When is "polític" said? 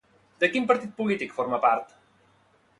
1.03-1.37